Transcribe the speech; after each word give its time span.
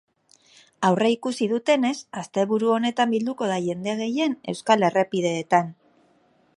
Aurreikusi 0.87 1.49
dutenez, 1.51 1.93
asteburu 2.21 2.73
honetan 2.77 3.13
bilduko 3.17 3.51
da 3.53 3.61
jende 3.67 3.97
gehien 4.01 4.37
euskal 4.55 4.89
errepideetan. 4.91 5.73